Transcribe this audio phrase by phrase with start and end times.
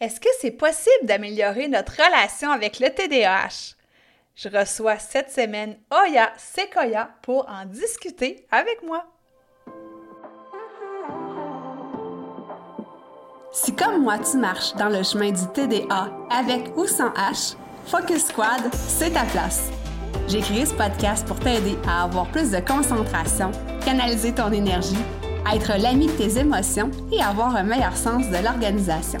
[0.00, 3.76] Est-ce que c'est possible d'améliorer notre relation avec le TDAH?
[4.34, 9.04] Je reçois cette semaine Oya Sequoia pour en discuter avec moi.
[13.52, 17.54] Si comme moi tu marches dans le chemin du TDA avec ou sans H,
[17.86, 19.70] Focus Squad, c'est ta place.
[20.26, 23.52] J'ai créé ce podcast pour t'aider à avoir plus de concentration,
[23.84, 24.98] canaliser ton énergie,
[25.54, 29.20] être l'ami de tes émotions et avoir un meilleur sens de l'organisation.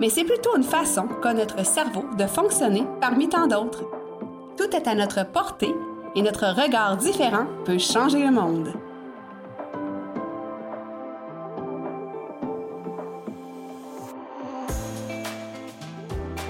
[0.00, 3.84] mais c'est plutôt une façon qu'a notre cerveau de fonctionner parmi tant d'autres.
[4.56, 5.74] Tout est à notre portée
[6.14, 8.72] et notre regard différent peut changer le monde.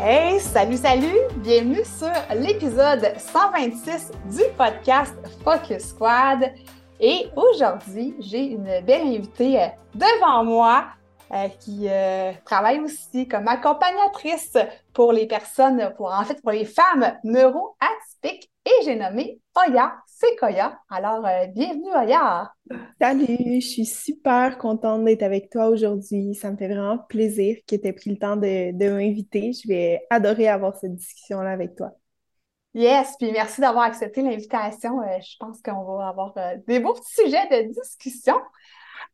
[0.01, 1.19] Hey, salut, salut!
[1.39, 6.53] Bienvenue sur l'épisode 126 du podcast Focus Squad.
[7.01, 10.85] Et aujourd'hui, j'ai une belle invitée euh, devant moi.
[11.33, 14.57] Euh, qui euh, travaille aussi comme accompagnatrice
[14.93, 18.49] pour les personnes, pour en fait pour les femmes neuroatypiques.
[18.65, 20.79] Et j'ai nommé Oya Sequoia.
[20.89, 22.53] Alors, euh, bienvenue Oya.
[23.01, 26.33] Salut, je suis super contente d'être avec toi aujourd'hui.
[26.37, 29.53] Ça me fait vraiment plaisir que tu aies pris le temps de, de m'inviter.
[29.53, 31.91] Je vais adorer avoir cette discussion-là avec toi.
[32.73, 35.01] Yes, puis merci d'avoir accepté l'invitation.
[35.21, 36.35] je pense qu'on va avoir
[36.69, 38.37] des beaux petits sujets de discussion.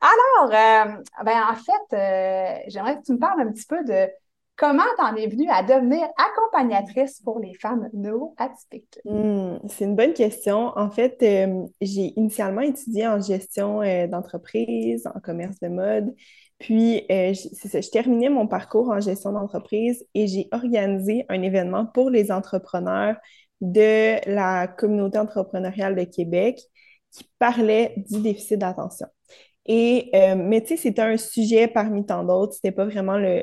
[0.02, 4.10] Alors, euh, ben en fait, euh, j'aimerais que tu me parles un petit peu de
[4.56, 8.98] comment tu en es venue à devenir accompagnatrice pour les femmes neuroatypiques.
[9.04, 10.76] Hmm, c'est une bonne question.
[10.76, 16.12] En fait, euh, j'ai initialement étudié en gestion d'entreprise, en commerce de mode.
[16.58, 22.32] Puis, je terminais mon parcours en gestion d'entreprise et j'ai organisé un événement pour les
[22.32, 23.16] entrepreneurs
[23.60, 26.60] de la communauté entrepreneuriale de Québec
[27.12, 29.06] qui parlait du déficit d'attention.
[29.66, 32.54] Et, euh, mais tu sais, c'était un sujet parmi tant d'autres.
[32.54, 33.42] C'était pas vraiment le,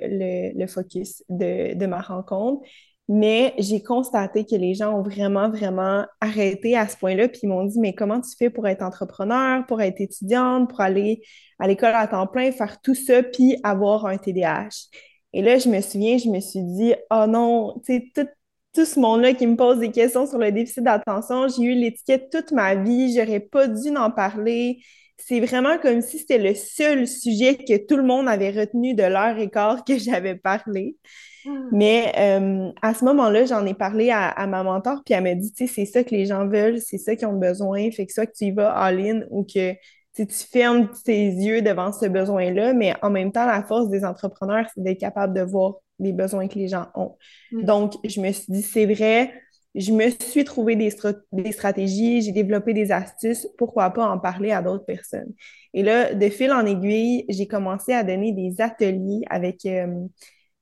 [0.53, 2.61] le, focus de, de, ma rencontre.
[3.07, 7.27] Mais j'ai constaté que les gens ont vraiment, vraiment arrêté à ce point-là.
[7.27, 10.81] Puis ils m'ont dit, mais comment tu fais pour être entrepreneur, pour être étudiante, pour
[10.81, 11.21] aller
[11.57, 14.89] à l'école à temps plein, faire tout ça, puis avoir un TDAH?
[15.33, 18.27] Et là, je me souviens, je me suis dit, oh non, tu sais, tout,
[18.73, 22.29] tout ce monde-là qui me pose des questions sur le déficit d'attention, j'ai eu l'étiquette
[22.31, 24.79] toute ma vie, j'aurais pas dû en parler
[25.25, 29.03] c'est vraiment comme si c'était le seul sujet que tout le monde avait retenu de
[29.03, 30.97] l'heure et quart que j'avais parlé.
[31.45, 31.49] Ah.
[31.71, 35.51] Mais euh, à ce moment-là, j'en ai parlé à, ma mentor, puis elle m'a dit,
[35.53, 38.13] tu sais, c'est ça que les gens veulent, c'est ça qu'ils ont besoin, fait que
[38.13, 39.73] soit que tu y vas all-in ou que
[40.15, 44.65] tu fermes tes yeux devant ce besoin-là, mais en même temps, la force des entrepreneurs,
[44.73, 47.15] c'est d'être capable de voir les besoins que les gens ont.
[47.51, 47.63] Mm.
[47.63, 49.33] Donc, je me suis dit, c'est vrai,
[49.75, 50.93] je me suis trouvé des,
[51.31, 55.33] des stratégies, j'ai développé des astuces, pourquoi pas en parler à d'autres personnes.
[55.73, 60.05] Et là, de fil en aiguille, j'ai commencé à donner des ateliers avec euh,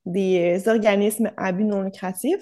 [0.04, 2.40] des organismes à but non lucratif.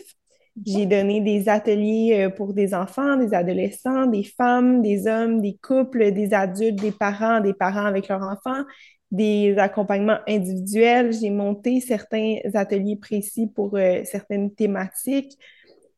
[0.64, 5.58] J'ai donné des ateliers euh, pour des enfants, des adolescents, des femmes, des hommes, des
[5.62, 8.64] couples, des adultes, des parents, des parents avec leurs enfants,
[9.10, 11.12] des accompagnements individuels.
[11.12, 15.36] J'ai monté certains ateliers précis pour euh, certaines thématiques.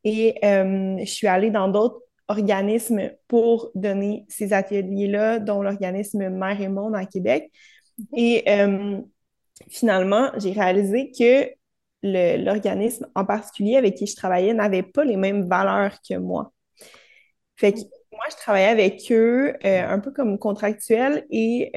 [0.04, 6.60] Et euh, je suis allée dans d'autres organismes pour donner ces ateliers-là, dont l'organisme Mère
[6.60, 7.50] et Monde à Québec.
[8.16, 9.00] Et euh,
[9.68, 11.50] finalement, j'ai réalisé que
[12.02, 16.52] l'organisme en particulier avec qui je travaillais n'avait pas les mêmes valeurs que moi.
[17.56, 17.78] Fait que
[18.12, 21.72] moi, je travaillais avec eux euh, un peu comme contractuel et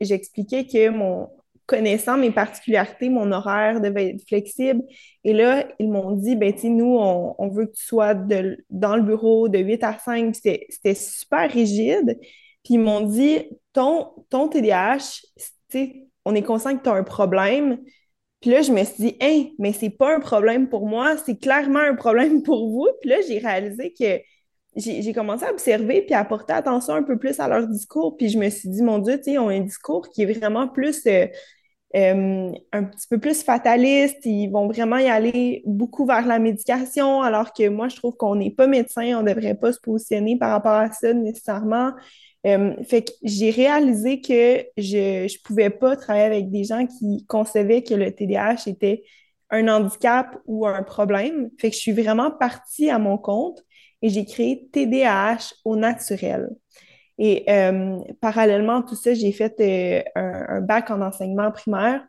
[0.00, 1.28] j'expliquais que mon,
[1.66, 4.82] connaissant mes particularités, mon horaire devait être flexible.
[5.24, 9.02] Et là, ils m'ont dit, ben, tu nous, on, veut que tu sois dans le
[9.02, 10.34] bureau de 8 à 5.
[10.34, 12.18] C'était super rigide.
[12.64, 15.22] Puis ils m'ont dit, ton, ton TDAH,
[16.24, 17.78] on est conscient que tu as un problème.
[18.40, 21.36] Puis là, je me suis dit, hein, mais c'est pas un problème pour moi, c'est
[21.36, 22.88] clairement un problème pour vous.
[23.00, 24.20] Puis là, j'ai réalisé que
[24.76, 28.16] j'ai commencé à observer puis à porter attention un peu plus à leur discours.
[28.16, 30.32] Puis je me suis dit, mon Dieu, tu sais, ils ont un discours qui est
[30.32, 31.26] vraiment plus euh,
[31.94, 34.24] euh, un petit peu plus fataliste.
[34.24, 38.34] Ils vont vraiment y aller beaucoup vers la médication, alors que moi, je trouve qu'on
[38.34, 41.92] n'est pas médecin, on ne devrait pas se positionner par rapport à ça nécessairement.
[42.46, 47.24] Euh, fait que j'ai réalisé que je ne pouvais pas travailler avec des gens qui
[47.26, 49.04] concevaient que le TDAH était
[49.50, 51.50] un handicap ou un problème.
[51.58, 53.62] Fait que je suis vraiment partie à mon compte
[54.02, 56.50] et j'ai créé TDAH au naturel.
[57.18, 60.02] Et euh, parallèlement à tout ça, j'ai fait euh,
[60.48, 62.06] un, bac en enseignement primaire.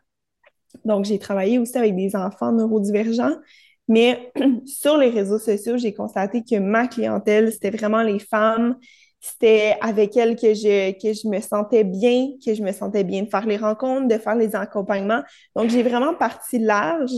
[0.84, 3.36] Donc, j'ai travaillé aussi avec des enfants neurodivergents.
[3.88, 4.32] Mais
[4.66, 8.76] sur les réseaux sociaux, j'ai constaté que ma clientèle, c'était vraiment les femmes.
[9.20, 13.22] C'était avec elles que je, que je me sentais bien, que je me sentais bien
[13.22, 15.22] de faire les rencontres, de faire les accompagnements.
[15.56, 17.12] Donc, j'ai vraiment parti large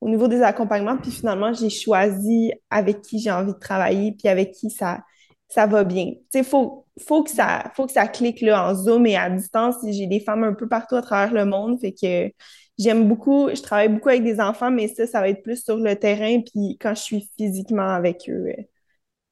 [0.00, 0.96] au niveau des accompagnements.
[0.98, 5.00] Puis finalement, j'ai choisi avec qui j'ai envie de travailler, puis avec qui ça,
[5.48, 6.12] ça va bien.
[6.34, 9.76] Il faut, faut, que ça, faut que ça clique là, en Zoom et à distance.
[9.88, 11.78] J'ai des femmes un peu partout à travers le monde.
[11.80, 12.32] Fait que
[12.78, 15.76] j'aime beaucoup, je travaille beaucoup avec des enfants, mais ça, ça va être plus sur
[15.76, 18.48] le terrain, puis quand je suis physiquement avec eux.
[18.48, 18.62] Euh,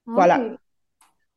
[0.06, 0.40] voilà.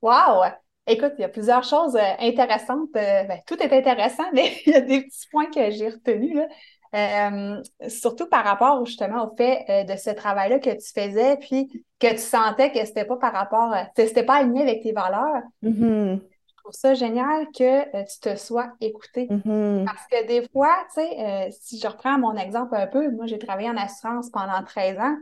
[0.02, 0.44] Wow!
[0.90, 2.96] Écoute, il y a plusieurs choses euh, intéressantes.
[2.96, 6.36] Euh, ben, tout est intéressant, mais il y a des petits points que j'ai retenus.
[6.36, 6.48] Là.
[6.96, 11.84] Euh, surtout par rapport justement au fait euh, de ce travail-là que tu faisais, puis
[12.00, 15.44] que tu sentais que c'était pas par rapport, euh, c'était pas aligné avec tes valeurs.
[15.64, 16.20] Mm-hmm.
[16.22, 19.28] Je trouve ça génial que tu te sois écouté.
[19.28, 19.86] Mm-hmm.
[19.86, 23.40] Parce que des fois, tu sais, si je reprends mon exemple un peu, moi j'ai
[23.40, 25.16] travaillé en assurance pendant 13 ans,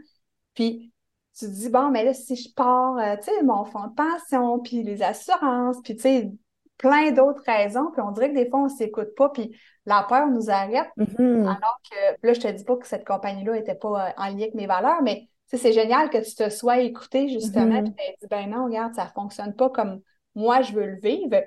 [0.54, 0.92] puis
[1.38, 4.60] tu te dis, bon, mais là, si je pars, tu sais, mon fonds de pension,
[4.60, 6.32] puis les assurances, puis tu sais,
[6.78, 9.56] plein d'autres raisons, puis on dirait que des fois, on s'écoute pas, puis
[9.86, 10.90] la peur nous arrête.
[10.98, 11.42] Mm-hmm.
[11.42, 14.42] Alors que là, je te dis pas que cette compagnie-là n'était pas euh, en lien
[14.42, 17.86] avec mes valeurs, mais c'est génial que tu te sois écouté justement, mm-hmm.
[17.86, 20.02] tu t'es dit, ben non, regarde, ça fonctionne pas comme
[20.36, 21.42] moi, je veux le vivre.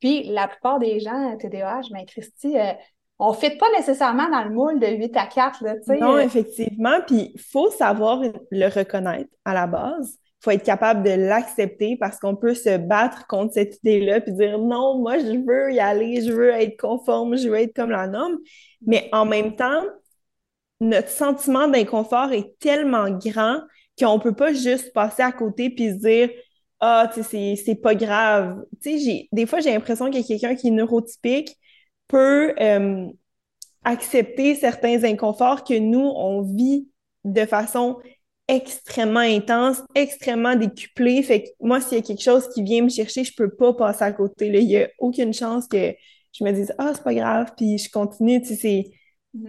[0.00, 2.72] Puis la plupart des gens TDAH, ben Christy, euh,
[3.18, 5.64] on ne fit pas nécessairement dans le moule de 8 à 4.
[5.64, 6.20] Là, non, euh.
[6.20, 7.00] effectivement.
[7.06, 8.20] Puis il faut savoir
[8.50, 13.26] le reconnaître à la base faut être capable de l'accepter parce qu'on peut se battre
[13.26, 17.36] contre cette idée-là puis dire non, moi, je veux y aller, je veux être conforme,
[17.36, 18.38] je veux être comme la norme.
[18.86, 19.82] Mais en même temps,
[20.80, 23.60] notre sentiment d'inconfort est tellement grand
[23.98, 26.30] qu'on peut pas juste passer à côté puis se dire
[26.78, 28.62] ah, tu sais, c'est pas grave.
[28.82, 31.56] Tu sais, des fois, j'ai l'impression que quelqu'un qui est neurotypique
[32.06, 33.06] peut euh,
[33.82, 36.88] accepter certains inconforts que nous, on vit
[37.24, 37.98] de façon
[38.48, 41.22] extrêmement intense, extrêmement décuplé.
[41.22, 43.74] Fait que moi, s'il y a quelque chose qui vient me chercher, je peux pas
[43.74, 44.50] passer à côté.
[44.50, 44.58] Là.
[44.58, 45.94] Il y a aucune chance que
[46.32, 48.40] je me dise Ah, c'est pas grave, puis je continue.
[48.40, 48.90] Tu sais,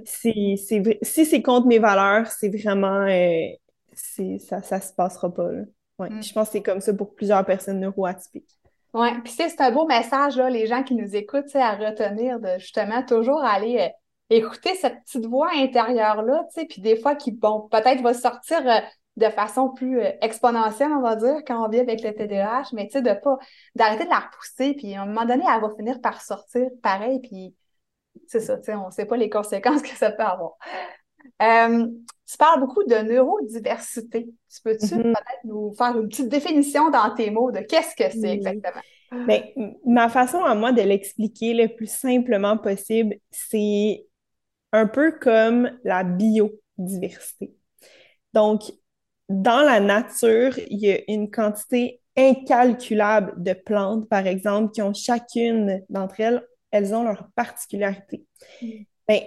[0.05, 0.97] c'est, mm-hmm.
[1.01, 3.47] si c'est contre mes valeurs, c'est vraiment euh,
[4.39, 5.49] ça, ça se passera pas.
[5.99, 6.09] Ouais.
[6.09, 6.23] Mm.
[6.23, 8.57] Je pense que c'est comme ça pour plusieurs personnes neuroatypiques.
[8.94, 12.57] Oui, puis c'est un beau message, là, les gens qui nous écoutent, à retenir de
[12.57, 13.89] justement toujours aller euh,
[14.29, 18.59] écouter cette petite voix intérieure-là, tu sais, puis des fois qui, bon, peut-être va sortir
[18.68, 18.79] euh,
[19.15, 22.88] de façon plus euh, exponentielle, on va dire, quand on vit avec le TDAH, mais
[22.88, 23.38] tu sais, de pas,
[23.75, 27.19] d'arrêter de la repousser, puis à un moment donné, elle va finir par sortir pareil,
[27.21, 27.56] puis
[28.27, 30.57] c'est ça, tu sais, on sait pas les conséquences que ça peut avoir.
[31.41, 31.88] Euh,
[32.30, 34.27] tu parles beaucoup de neurodiversité.
[34.50, 35.01] Tu peux-tu mm-hmm.
[35.01, 38.81] peut-être nous faire une petite définition dans tes mots de qu'est-ce que c'est exactement?
[39.25, 39.41] Bien,
[39.85, 44.06] ma façon à moi de l'expliquer le plus simplement possible, c'est
[44.74, 47.56] un peu comme la biodiversité.
[48.34, 48.64] Donc,
[49.30, 54.94] dans la nature, il y a une quantité incalculable de plantes, par exemple, qui ont
[54.94, 58.25] chacune d'entre elles, elles ont leur particularité.
[58.62, 58.68] Mm.
[59.08, 59.19] Ben,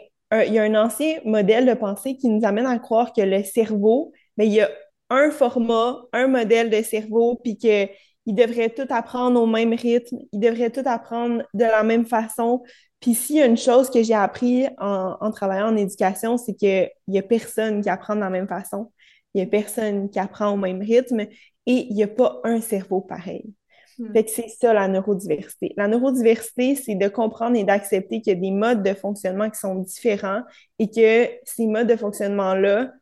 [0.46, 3.42] il y a un ancien modèle de pensée qui nous amène à croire que le
[3.42, 4.70] cerveau, ben, il y a
[5.10, 7.88] un format, un modèle de cerveau, puis qu'il
[8.34, 12.62] devrait tout apprendre au même rythme, il devrait tout apprendre de la même façon,
[13.00, 16.90] puis s'il y a une chose que j'ai appris en, travaillant en éducation, c'est qu'il
[17.08, 18.92] n'y a personne qui apprend de la même façon.
[19.34, 21.28] Il n'y a personne qui apprend au même rythme et
[21.66, 23.54] il n'y a pas un cerveau pareil.
[23.98, 24.12] Hmm.
[24.12, 25.72] Fait que c'est ça la neurodiversité.
[25.78, 29.58] La neurodiversité, c'est de comprendre et d'accepter qu'il y a des modes de fonctionnement qui
[29.58, 30.42] sont différents
[30.78, 32.92] et que ces modes de fonctionnement-là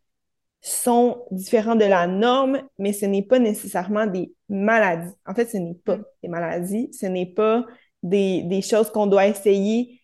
[0.61, 5.12] sont différents de la norme, mais ce n'est pas nécessairement des maladies.
[5.26, 6.05] En fait, ce n'est pas hmm.
[6.23, 7.67] des maladies, ce n'est pas
[8.02, 10.00] des, choses qu'on doit essayer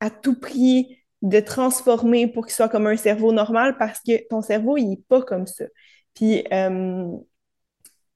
[0.00, 4.42] à tout prix de transformer pour qu'il soit comme un cerveau normal parce que ton
[4.42, 5.64] cerveau, il n'est pas comme ça.
[6.14, 7.08] Puis, euh,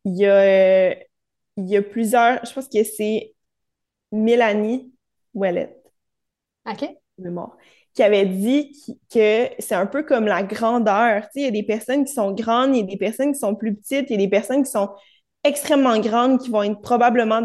[0.04, 3.34] il y a, il y a plusieurs, je pense que c'est
[4.12, 4.92] Mélanie
[5.34, 5.76] Ouellet.
[6.70, 6.88] OK.
[7.18, 7.56] Mémoire,
[7.94, 8.72] qui avait dit
[9.12, 11.22] que c'est un peu comme la grandeur.
[11.22, 13.32] Tu sais, il y a des personnes qui sont grandes, il y a des personnes
[13.32, 14.90] qui sont plus petites, il y a des personnes qui sont
[15.44, 17.42] extrêmement grandes qui vont être probablement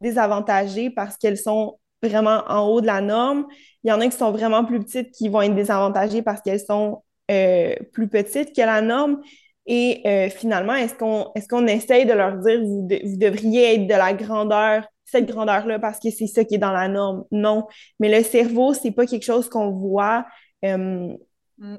[0.00, 3.46] désavantagées parce qu'elles sont vraiment en haut de la norme.
[3.84, 6.60] Il y en a qui sont vraiment plus petites qui vont être désavantagées parce qu'elles
[6.60, 9.20] sont euh, plus petites que la norme.
[9.66, 13.94] Et euh, finalement, est-ce qu'on qu'on essaye de leur dire vous, vous devriez être de
[13.94, 17.24] la grandeur, cette grandeur-là, parce que c'est ça qui est dans la norme?
[17.32, 17.66] Non.
[17.98, 20.24] Mais le cerveau, c'est pas quelque chose qu'on voit.
[20.64, 21.12] Euh,
[21.58, 21.76] mm.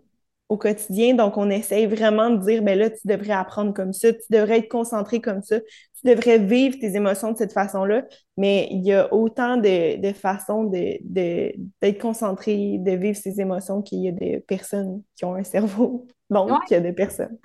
[0.50, 1.13] Au quotidien.
[1.13, 4.60] Donc, on essaye vraiment de dire, ben là, tu devrais apprendre comme ça, tu devrais
[4.60, 8.04] être concentré comme ça, tu devrais vivre tes émotions de cette façon-là.
[8.38, 14.00] Mais il y a autant de, façons d'être de, concentré, de vivre ses émotions qu'il
[14.00, 16.08] y a des personnes qui ont un cerveau.
[16.30, 17.38] Donc, il y a des personnes.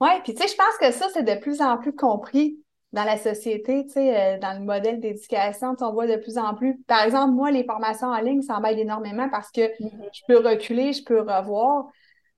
[0.00, 2.58] Oui, puis tu sais, je pense que ça, c'est de plus en plus compris
[2.92, 6.54] dans la société, tu sais, euh, dans le modèle d'éducation, on voit de plus en
[6.54, 6.80] plus.
[6.86, 10.08] Par exemple, moi, les formations en ligne, ça m'aide énormément parce que mm-hmm.
[10.12, 11.86] je peux reculer, je peux revoir.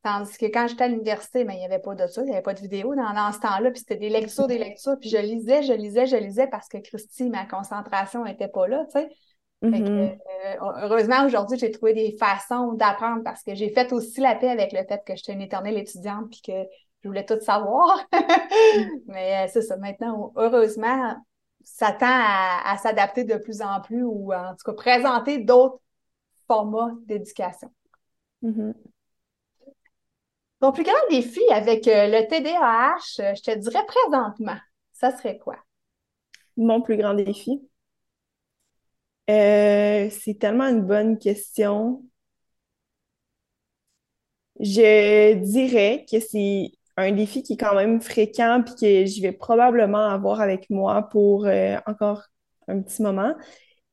[0.06, 2.30] Tandis que quand j'étais à l'université, ben, il n'y avait pas de ça, il n'y
[2.30, 5.16] avait pas de vidéo dans, ce temps-là, puis c'était des lectures, des lectures, puis je
[5.16, 9.08] lisais, je lisais, je lisais parce que Christy, ma concentration n'était pas là, tu sais.
[9.64, 10.18] Mm-hmm.
[10.44, 14.48] Euh, heureusement, aujourd'hui, j'ai trouvé des façons d'apprendre parce que j'ai fait aussi la paix
[14.48, 16.68] avec le fait que j'étais une éternelle étudiante puis que
[17.02, 18.06] je voulais tout savoir.
[19.06, 21.16] Mais euh, c'est ça, maintenant, heureusement,
[21.64, 25.80] ça tend à, s'adapter de plus en plus ou en tout cas présenter d'autres
[26.46, 27.72] formats d'éducation.
[28.44, 28.72] Mm-hmm.
[30.66, 34.58] Ton plus grand défi avec euh, le TDAH, euh, je te dirais présentement,
[34.92, 35.54] ça serait quoi?
[36.56, 37.62] Mon plus grand défi?
[39.30, 42.02] Euh, c'est tellement une bonne question.
[44.58, 49.30] Je dirais que c'est un défi qui est quand même fréquent puis que je vais
[49.30, 51.46] probablement avoir avec moi pour
[51.86, 52.24] encore
[52.66, 53.36] un petit moment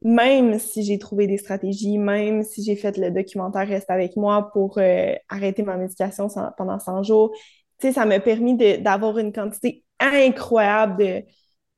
[0.03, 4.49] même si j'ai trouvé des stratégies, même si j'ai fait le documentaire Reste avec moi
[4.51, 7.33] pour euh, arrêter ma médication pendant 100 jours,
[7.79, 11.23] ça m'a permis d'avoir une quantité incroyable de,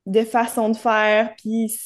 [0.06, 1.34] de façons de faire.
[1.36, 1.76] Puis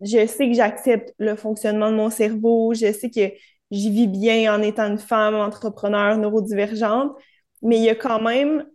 [0.00, 3.32] je sais que j'accepte le fonctionnement de mon cerveau, je sais que
[3.70, 7.12] j'y vis bien en étant une femme entrepreneur neurodivergente,
[7.62, 8.66] mais il y a quand même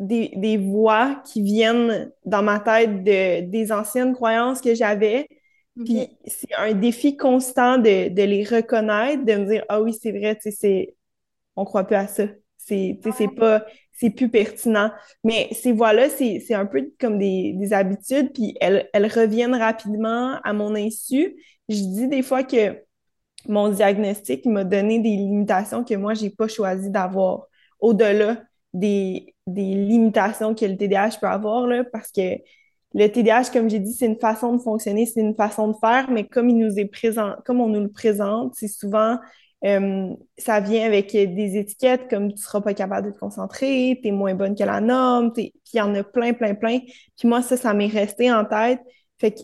[0.00, 5.28] des, des voix qui viennent dans ma tête de, des anciennes croyances que j'avais,
[5.76, 10.12] puis c'est un défi constant de, de, les reconnaître, de me dire Ah oui, c'est
[10.12, 10.96] vrai, tu sais, c'est
[11.56, 12.24] on croit plus à ça.
[12.56, 14.90] C'est c'est pas c'est plus pertinent.
[15.24, 20.40] Mais ces voix-là, c'est un peu comme des, des habitudes, puis elles, elles reviennent rapidement
[20.42, 21.36] à mon insu.
[21.68, 22.82] Je dis des fois que
[23.48, 27.46] mon diagnostic m'a donné des limitations que moi, j'ai pas choisi d'avoir
[27.80, 32.38] au-delà des, des limitations que le TDAH peut avoir, là, parce que
[32.94, 36.10] le TDAH, comme j'ai dit, c'est une façon de fonctionner, c'est une façon de faire,
[36.10, 39.18] mais comme il nous est présent, comme on nous le présente, c'est souvent
[39.64, 44.08] euh, ça vient avec des étiquettes comme tu seras pas capable de te concentrer, tu
[44.08, 46.80] es moins bonne que la norme, puis il y en a plein, plein, plein.
[47.16, 48.80] Puis moi, ça, ça m'est resté en tête.
[49.20, 49.36] Fait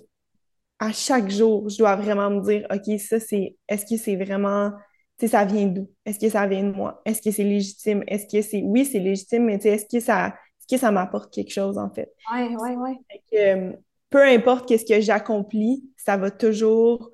[0.78, 4.70] à chaque jour, je dois vraiment me dire, OK, ça, c'est, est-ce que c'est vraiment,
[5.18, 5.90] tu sais, ça vient d'où?
[6.04, 7.00] Est-ce que ça vient de moi?
[7.04, 8.04] Est-ce que c'est légitime?
[8.06, 10.34] Est-ce que c'est, oui, c'est légitime, mais tu sais, est-ce que ça,
[10.68, 12.12] que ça m'apporte quelque chose, en fait.
[12.32, 13.38] Oui, oui, oui.
[13.38, 13.72] Euh,
[14.10, 17.10] peu importe qu'est-ce que j'accomplis, ça va toujours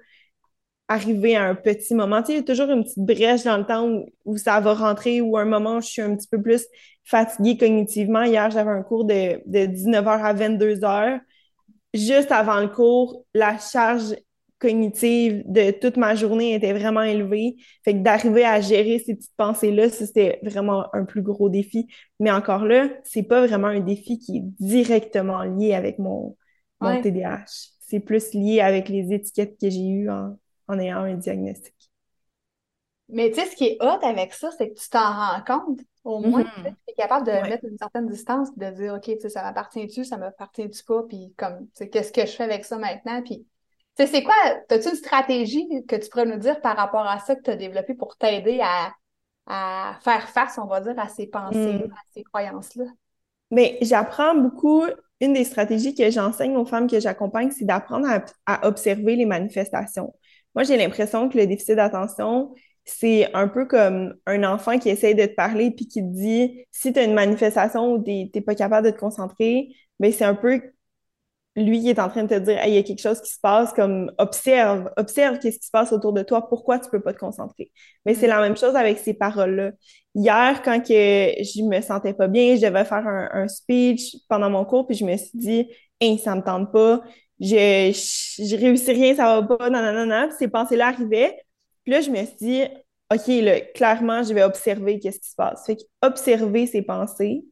[0.88, 2.20] arriver à un petit moment.
[2.23, 4.75] Tu sais, il y a toujours une petite brèche dans le temps où, ça va
[4.75, 6.66] rentrer ou un moment où je suis un petit peu plus
[7.04, 8.23] fatiguée cognitivement.
[8.23, 11.20] Hier, j'avais un cours de, de 19h à 22h.
[11.94, 14.14] Juste avant le cours, la charge
[14.64, 17.56] cognitive de toute ma journée était vraiment élevée.
[17.85, 21.87] Fait que d'arriver à gérer ces petites pensées-là, c'était vraiment un plus gros défi.
[22.18, 26.37] Mais encore là, c'est pas vraiment un défi qui est directement lié avec mon,
[26.80, 27.44] mon TDAH.
[27.80, 31.75] C'est plus lié avec les étiquettes que j'ai eues en, en ayant un diagnostic.
[33.11, 35.80] Mais tu sais, ce qui est hot avec ça, c'est que tu t'en rends compte.
[36.04, 36.64] Au moins, mm-hmm.
[36.64, 40.85] tu es capable de mettre une certaine distance, de dire, OK, ça m'appartient-tu, ça m'appartient-tu
[40.85, 43.47] pas, puis comme, qu'est-ce que je fais avec ça maintenant, puis
[43.97, 44.35] c'est quoi,
[44.69, 47.57] as-tu une stratégie que tu pourrais nous dire par rapport à ça que tu as
[47.57, 48.93] développé pour t'aider à,
[50.03, 51.93] faire face, on va dire, à ces pensées, hmm.
[51.93, 52.85] à ces croyances-là?
[53.51, 54.85] Mais j'apprends beaucoup.
[55.21, 58.09] Une des stratégies que j'enseigne aux femmes que j'accompagne, c'est d'apprendre
[58.47, 60.13] à, observer les manifestations.
[60.55, 62.53] Moi, j'ai l'impression que le déficit d'attention,
[62.85, 66.65] c'est un peu comme un enfant qui essaye de te parler puis qui te dit
[66.73, 69.69] si tu as une manifestation où tu n'es pas capable de te concentrer,
[70.01, 70.61] mais ben, c'est un peu
[71.56, 73.73] lui est en train de te dire il y a quelque chose qui se passe
[73.73, 77.18] comme observe observe qu'est-ce qui se passe autour de toi pourquoi tu peux pas te
[77.18, 77.70] concentrer.
[78.04, 78.30] Mais c'est mm.
[78.30, 79.70] la même chose avec ces paroles là
[80.14, 84.64] hier quand que je me sentais pas bien je devais faire un, speech pendant mon
[84.64, 85.68] cours puis je me suis dit
[86.02, 87.02] hein ça me tente pas.
[87.40, 87.90] Je,
[88.38, 91.37] je, réussis rien ça va pas non non non puis ces pensées là arrivaient
[91.84, 92.62] puis là je me suis dit
[93.12, 95.66] ok là clairement je vais observer qu'est-ce qui se passe.
[95.66, 97.44] Fait observer ces pensées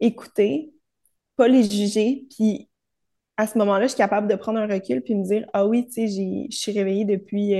[0.00, 0.72] écouter
[1.36, 2.69] pas les juger puis
[3.40, 5.86] à ce moment-là, je suis capable de prendre un recul puis me dire Ah oui,
[5.86, 7.54] tu sais, je suis réveillée depuis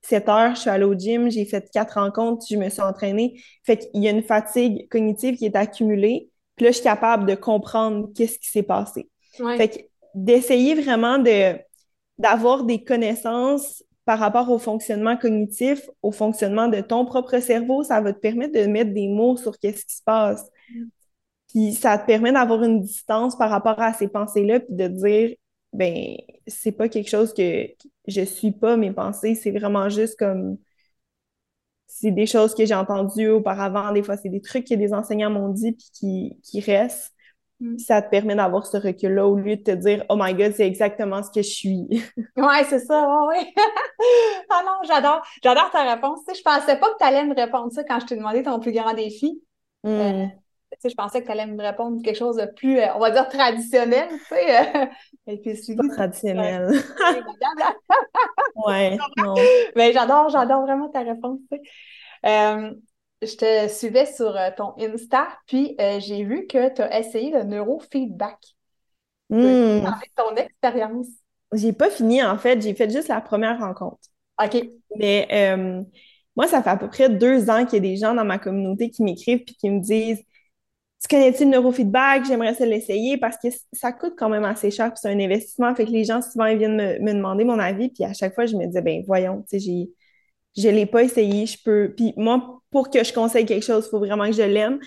[0.00, 2.80] 7 euh, heures, je suis allée au gym, j'ai fait quatre rencontres, je me suis
[2.80, 3.38] entraînée.
[3.62, 6.30] Fait qu'il y a une fatigue cognitive qui est accumulée.
[6.56, 9.10] Puis là, je suis capable de comprendre qu'est-ce qui s'est passé.
[9.58, 9.78] Fait que
[10.14, 11.58] d'essayer vraiment de
[12.16, 18.00] d'avoir des connaissances par rapport au fonctionnement cognitif, au fonctionnement de ton propre cerveau, ça
[18.00, 20.48] va te permettre de mettre des mots sur qu'est-ce qui se passe.
[21.48, 25.36] Puis ça te permet d'avoir une distance par rapport à ces pensées-là, puis de dire,
[25.72, 27.66] ben, c'est pas quelque chose que
[28.08, 30.58] je suis pas mes pensées, c'est vraiment juste comme
[31.86, 35.30] c'est des choses que j'ai entendues auparavant, des fois c'est des trucs que des enseignants
[35.30, 37.12] m'ont dit puis qui, qui restent.
[37.58, 37.78] Mm.
[37.78, 40.66] ça te permet d'avoir ce recul-là au lieu de te dire Oh my God, c'est
[40.66, 41.86] exactement ce que je suis.
[42.36, 43.54] ouais, c'est ça, ouais, ouais.
[44.50, 46.20] ah non, j'adore, j'adore ta réponse.
[46.26, 48.42] Tu sais, je pensais pas que tu allais me répondre ça quand je t'ai demandé
[48.42, 49.42] ton plus grand défi.
[49.84, 49.88] Mm.
[49.88, 50.26] Euh,
[50.84, 53.28] je pensais que tu allais me répondre quelque chose de plus, euh, on va dire,
[53.28, 54.90] traditionnel, tu sais.
[55.26, 56.70] Et puis, c'est pas traditionnel.
[58.66, 59.34] ouais, non.
[59.74, 61.62] Mais j'adore, j'adore vraiment ta réponse, tu sais.
[62.26, 62.72] Euh,
[63.22, 67.30] je te suivais sur euh, ton Insta, puis euh, j'ai vu que tu as essayé
[67.30, 68.38] le neurofeedback.
[69.30, 69.84] Mmh.
[69.86, 71.08] Avec ton expérience?
[71.52, 72.60] J'ai pas fini, en fait.
[72.60, 73.98] J'ai fait juste la première rencontre.
[74.42, 74.68] OK.
[74.96, 75.82] Mais euh,
[76.36, 78.38] moi, ça fait à peu près deux ans qu'il y a des gens dans ma
[78.38, 80.22] communauté qui m'écrivent puis qui me disent
[81.02, 82.24] Tu connais-tu le neurofeedback?
[82.26, 85.74] J'aimerais ça l'essayer parce que ça coûte quand même assez cher puis c'est un investissement.
[85.74, 87.90] Fait que les gens, souvent, ils viennent me, demander mon avis.
[87.90, 89.88] Puis à chaque fois, je me disais Ben voyons, tu sais,
[90.56, 91.92] je l'ai pas essayé, je peux.
[91.96, 94.80] Puis moi, pour que je conseille quelque chose, il faut vraiment que je l'aime.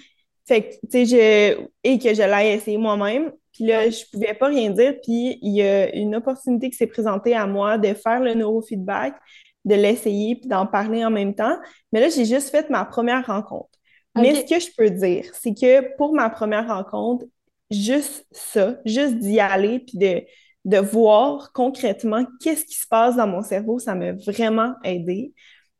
[0.47, 1.67] Fait que, tu sais, je...
[1.83, 3.31] et que je l'ai essayé moi-même.
[3.53, 4.95] Puis là, je pouvais pas rien dire.
[5.03, 9.15] Puis il y a une opportunité qui s'est présentée à moi de faire le neurofeedback,
[9.65, 11.57] de l'essayer, puis d'en parler en même temps.
[11.91, 13.68] Mais là, j'ai juste fait ma première rencontre.
[14.21, 17.25] Mais ce que je peux dire, c'est que pour ma première rencontre,
[17.71, 20.23] juste ça, juste d'y aller, puis de,
[20.65, 25.33] de voir concrètement qu'est-ce qui se passe dans mon cerveau, ça m'a vraiment aidé.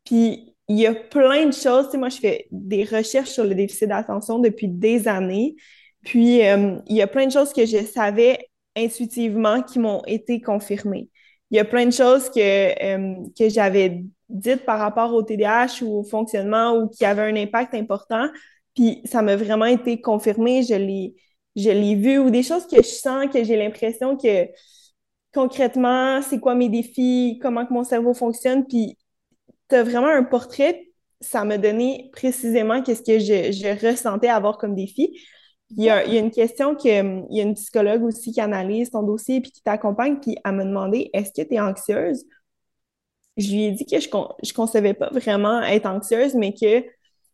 [0.03, 1.85] Puis il y a plein de choses.
[1.85, 5.55] Tu sais, moi, je fais des recherches sur le déficit d'attention depuis des années.
[6.03, 10.41] Puis euh, il y a plein de choses que je savais intuitivement qui m'ont été
[10.41, 11.09] confirmées.
[11.51, 15.81] Il y a plein de choses que, euh, que j'avais dites par rapport au TDAH
[15.83, 18.27] ou au fonctionnement ou qui avaient un impact important.
[18.75, 20.63] Puis ça m'a vraiment été confirmé.
[20.63, 21.15] Je l'ai,
[21.55, 24.47] je vu ou des choses que je sens, que j'ai l'impression que
[25.33, 28.65] concrètement, c'est quoi mes défis, comment que mon cerveau fonctionne.
[28.65, 28.97] Puis
[29.69, 30.87] tu as vraiment un portrait,
[31.21, 35.19] ça m'a donné précisément qu'est-ce que je, je, ressentais avoir comme défi.
[35.77, 36.87] Il y, a, il y a une question que
[37.29, 40.55] il y a une psychologue aussi qui analyse ton dossier puis qui t'accompagne, puis elle
[40.55, 42.25] m'a demandé est-ce que tu es anxieuse?
[43.37, 46.83] Je lui ai dit que je ne concevais pas vraiment être anxieuse, mais que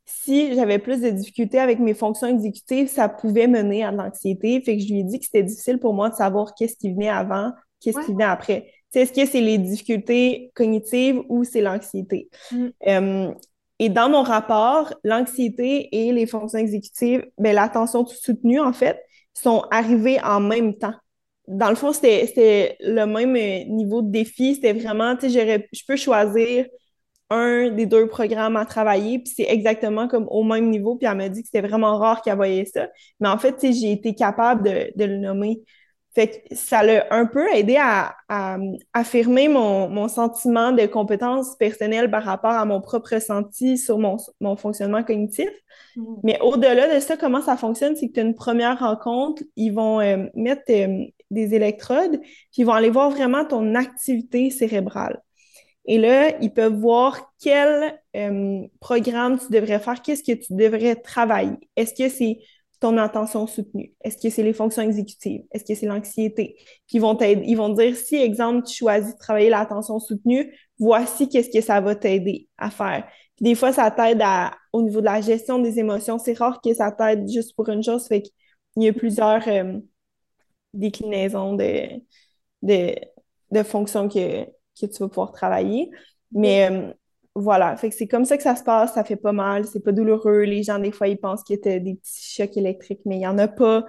[0.06, 4.62] si j'avais plus de difficultés avec mes fonctions exécutives, ça pouvait mener à l'anxiété.
[4.62, 6.93] Fait que je lui ai dit que c'était difficile pour moi de savoir qu'est-ce qui
[6.93, 8.71] venait avant, qu'est-ce qui venait après.
[8.93, 12.30] Est-ce que c'est les difficultés cognitives ou c'est l'anxiété?
[12.52, 12.67] Mm.
[12.88, 13.34] Euh,
[13.80, 19.02] et dans mon rapport, l'anxiété et les fonctions exécutives, ben, l'attention soutenue, en fait,
[19.34, 20.94] sont arrivées en même temps.
[21.48, 23.34] Dans le fond, c'était le même
[23.70, 24.56] niveau de défi.
[24.56, 26.66] C'était vraiment, tu sais, je peux choisir
[27.30, 30.96] un des deux programmes à travailler, puis c'est exactement comme au même niveau.
[30.96, 32.88] Puis elle m'a dit que c'était vraiment rare qu'elle voyait ça.
[33.20, 35.62] Mais en fait, j'ai été capable de, de le nommer.
[36.15, 38.15] Fait que ça l'a un peu aidé à,
[38.93, 45.04] affirmer mon, sentiment de compétence personnelle par rapport à mon propre ressenti sur mon, fonctionnement
[45.04, 45.49] cognitif.
[45.97, 46.15] Mm.
[46.23, 49.71] Mais au-delà de ça, comment ça fonctionne, c'est que tu as une première rencontre, ils
[49.71, 55.21] vont euh, mettre euh, des électrodes, puis ils vont aller voir vraiment ton activité cérébrale.
[55.88, 60.95] Et là, ils peuvent voir quel euh, programme tu devrais faire, qu'est-ce que tu devrais
[60.95, 61.58] travailler.
[61.75, 62.39] Est-ce que c'est
[62.86, 63.93] ton attention soutenue?
[64.04, 65.43] Est-ce que c'est les fonctions exécutives?
[65.52, 66.56] Est-ce que c'est l'anxiété?
[66.91, 71.50] Ils vont ils vont dire si, exemple, tu choisis de travailler l'attention soutenue, voici qu'est-ce
[71.50, 73.08] que ça va t'aider à faire.
[73.36, 74.24] Puis des fois, ça t'aide
[74.71, 76.19] au niveau de la gestion des émotions.
[76.19, 78.08] C'est rare que ça t'aide juste pour une chose.
[78.08, 79.80] Fait qu'il y a plusieurs euh,
[80.74, 81.88] déclinaisons de,
[82.62, 82.95] de,
[83.52, 85.89] de fonctions que, que tu vas pouvoir travailler.
[86.32, 86.93] Mais euh,
[87.36, 89.82] voilà, fait que c'est comme ça que ça se passe, ça fait pas mal, c'est
[89.82, 90.43] pas douloureux.
[90.43, 93.21] Les gens, des fois, ils pensent qu'il y a des petits chocs électriques, mais il
[93.21, 93.86] y en a pas.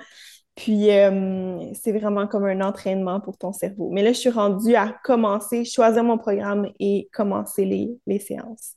[0.56, 3.90] Puis, euh, c'est vraiment comme un entraînement pour ton cerveau.
[3.92, 8.72] Mais là, je suis rendue à commencer, choisir mon programme et commencer les, les séances.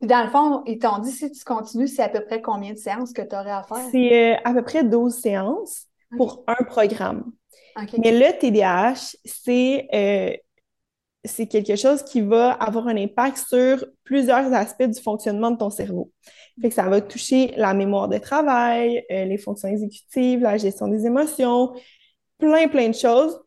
[0.00, 2.78] Dans le fond, ils t'ont dit si tu continues, c'est à peu près combien de
[2.78, 3.86] séances que tu aurais à faire?
[3.92, 7.30] C'est euh, à peu près 12 séances pour un programme.
[7.98, 10.36] Mais le TDAH, c'est euh,
[11.24, 15.70] c'est quelque chose qui va avoir un impact sur plusieurs aspects du fonctionnement de ton
[15.70, 16.10] cerveau.
[16.60, 20.88] Fait que ça va toucher la mémoire de travail, euh, les fonctions exécutives, la gestion
[20.88, 21.72] des émotions,
[22.38, 23.38] plein, plein de choses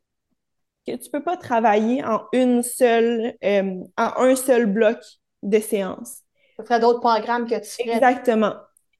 [0.85, 4.97] que tu peux pas travailler en une seule, euh, en un seul bloc
[5.41, 6.19] de séance.
[6.57, 7.95] Ça ferait d'autres programmes que tu ferais.
[7.95, 8.53] Exactement.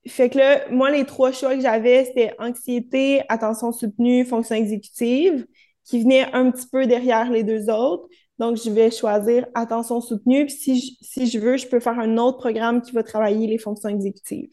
[0.08, 5.46] Fait que là, moi, les trois choix que j'avais, c'était anxiété, attention soutenue, fonction exécutive
[5.86, 8.08] qui venait un petit peu derrière les deux autres.
[8.40, 10.46] Donc, je vais choisir attention soutenue.
[10.46, 13.48] Puis si je, si je veux, je peux faire un autre programme qui va travailler
[13.48, 14.50] les fonctions exécutives.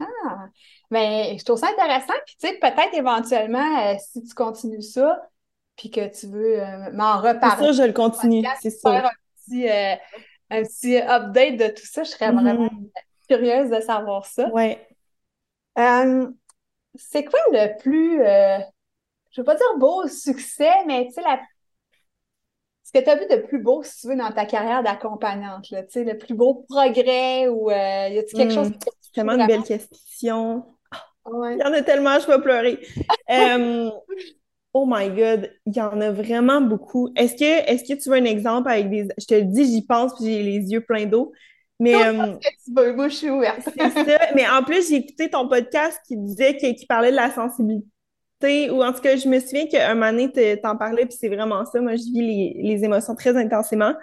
[0.00, 0.46] Ah,
[0.90, 2.14] mais je trouve ça intéressant.
[2.26, 5.20] Puis, tu sais, peut-être éventuellement, euh, si tu continues ça,
[5.76, 7.56] puis que tu veux euh, m'en reparler.
[7.58, 8.90] C'est ça, je le continue, c'est ça.
[8.90, 9.94] Faire un petit, euh,
[10.50, 12.42] un petit, update de tout ça, je serais mm-hmm.
[12.42, 12.70] vraiment
[13.28, 14.50] curieuse de savoir ça.
[14.52, 14.76] Oui.
[16.96, 18.18] c'est quoi le plus,
[19.30, 21.40] je veux pas dire beau succès, mais tu sais, la
[22.92, 25.62] ce que tu as vu de plus beau, si tu veux, dans ta carrière d'accompagnante,
[25.62, 29.20] tu sais, le plus beau progrès ou euh, y a-t-il quelque chose hmm, qui C'est
[29.20, 30.64] vraiment une belle question.
[31.26, 32.80] Il y en a tellement, je vais pleurer.
[34.72, 37.12] oh my God, il y en a vraiment beaucoup.
[37.14, 39.06] Est-ce que, est que tu veux un exemple avec des.
[39.18, 41.32] Je te le dis, j'y pense, puis j'ai les yeux pleins d'eau.
[41.78, 41.94] Mais.
[41.94, 43.60] Euh, que tu veux, moi, je suis ouverte.
[43.64, 44.18] c'est ça.
[44.34, 47.86] Mais en plus, j'ai écouté ton podcast qui disait, qui parlait de la sensibilité
[48.42, 51.64] ou en tout cas, je me souviens qu'un moment donné, t'en parlais, puis c'est vraiment
[51.66, 51.80] ça.
[51.80, 53.94] Moi, je vis les, émotions très intensément.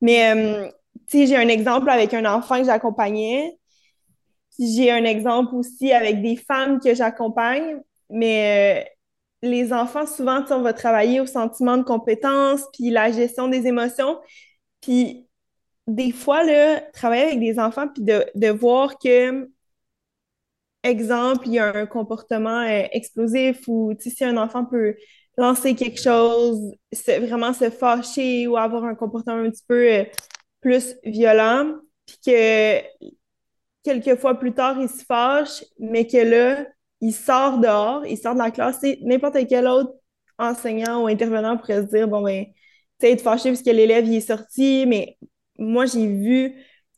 [0.00, 0.68] Mais, euh,
[1.08, 3.58] tu sais, j'ai un exemple avec un enfant que j'accompagnais.
[4.58, 7.80] J'ai un exemple aussi avec des femmes que j'accompagne.
[8.10, 13.48] Mais euh, les enfants, souvent, on va travailler au sentiment de compétence, puis la gestion
[13.48, 14.18] des émotions.
[14.80, 15.26] Puis,
[15.86, 19.48] des fois, là, travailler avec des enfants, puis de, de voir que
[20.82, 24.96] exemple, il y a un comportement euh, explosif ou si un enfant peut
[25.36, 26.60] lancer quelque chose,
[27.06, 30.04] vraiment se fâcher ou avoir un comportement un petit peu euh,
[30.60, 31.74] plus violent,
[32.06, 32.82] puis que
[33.82, 36.66] quelques fois plus tard, il se fâche, mais que là,
[37.00, 39.92] il sort dehors, il sort de la classe, n'importe quel autre
[40.38, 42.52] enseignant ou intervenant pourrait se dire, bon, ben, tu
[43.00, 45.18] sais, être fâché parce que l'élève, il est sorti, mais
[45.58, 46.54] moi, j'ai vu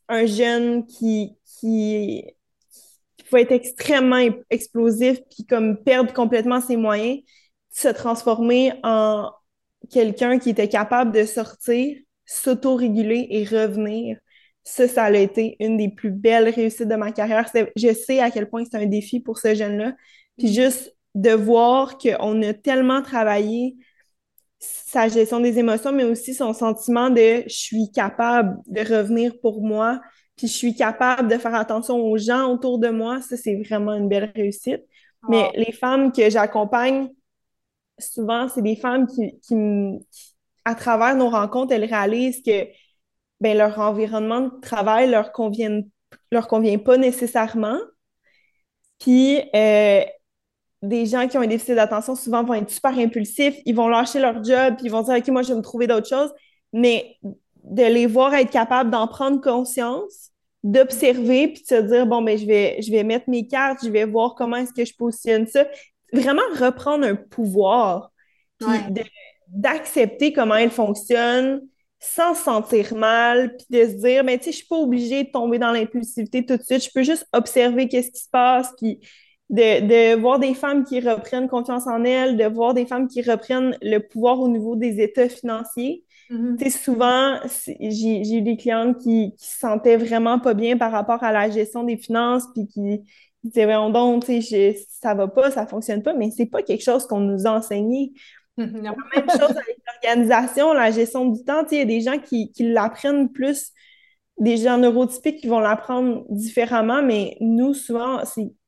[0.09, 2.25] un jeune qui, qui
[3.37, 4.20] être extrêmement
[4.51, 7.20] explosif puis comme perdre complètement ses moyens,
[7.70, 9.31] se transformer en
[9.90, 14.18] quelqu'un qui était capable de sortir, s'auto-réguler et revenir.
[14.62, 17.51] Ça, ça a été une des plus belles réussites de ma carrière.
[17.77, 19.94] Je sais à quel point c'est un défi pour ce jeune-là.
[20.38, 20.53] Puis mm.
[20.53, 23.77] juste de voir qu'on a tellement travaillé
[24.59, 29.62] sa gestion des émotions, mais aussi son sentiment de je suis capable de revenir pour
[29.62, 30.01] moi,
[30.37, 33.94] puis je suis capable de faire attention aux gens autour de moi, ça, c'est vraiment
[33.94, 34.83] une belle réussite.
[35.29, 37.09] Mais les femmes que j'accompagne,
[37.99, 39.55] souvent, c'est des femmes qui, qui,
[40.64, 42.66] à travers nos rencontres, elles réalisent que
[43.40, 45.81] ben, leur environnement de travail leur convient,
[46.31, 47.79] leur convient pas nécessairement.
[48.99, 50.03] Puis, euh,
[50.83, 54.20] des gens qui ont un déficit d'attention, souvent, vont être super impulsifs, ils vont lâcher
[54.20, 56.33] leur job, puis ils vont dire, OK, moi, je vais me trouver d'autres choses.
[56.73, 57.16] Mais
[57.64, 60.31] de les voir être capables d'en prendre conscience,
[60.62, 63.90] d'observer, puis de se dire, bon, ben, je vais, je vais mettre mes cartes, je
[63.90, 65.66] vais voir comment est-ce que je positionne ça.
[66.12, 68.12] Vraiment reprendre un pouvoir,
[68.59, 68.68] puis
[69.48, 71.62] d'accepter comment elle fonctionne
[72.00, 74.77] sans se sentir mal, puis de se dire, mais ben, tu sais, je suis pas
[74.77, 78.29] obligée de tomber dans l'impulsivité tout de suite, je peux juste observer qu'est-ce qui se
[78.31, 79.00] passe, puis
[79.48, 83.22] de, de, voir des femmes qui reprennent confiance en elles, de voir des femmes qui
[83.22, 86.05] reprennent le pouvoir au niveau des états financiers.
[86.31, 87.39] Mm Souvent,
[87.81, 91.51] j'ai eu des clientes qui, qui se sentaient vraiment pas bien par rapport à la
[91.51, 93.03] gestion des finances, puis qui
[93.43, 94.25] disaient, voyons donc,
[95.01, 98.13] ça va pas, ça fonctionne pas, mais c'est pas quelque chose qu'on nous a enseigné.
[98.59, 98.83] Mm-hmm.
[98.83, 101.65] La même chose avec l'organisation, la gestion du temps.
[101.71, 103.73] Il y a des gens qui, qui l'apprennent plus,
[104.39, 108.21] des gens neurotypiques qui vont l'apprendre différemment, mais nous, souvent,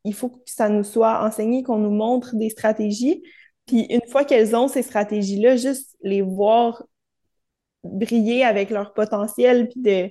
[0.05, 3.23] il faut que ça nous soit enseigné, qu'on nous montre des stratégies.
[3.66, 6.85] Puis une fois qu'elles ont ces stratégies-là, juste les voir
[7.92, 10.11] briller avec leur potentiel, puis de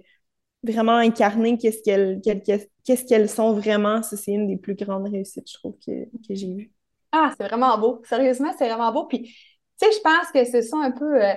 [0.63, 4.01] vraiment incarner qu'est-ce qu'elles sont vraiment.
[4.03, 6.71] Ça, c'est une des plus grandes réussites, je trouve, que, que j'ai vues.
[7.11, 8.01] Ah, c'est vraiment beau.
[8.05, 9.05] Sérieusement, c'est vraiment beau.
[9.05, 9.31] Puis, tu
[9.77, 11.33] sais, je pense que ce sont un peu, euh,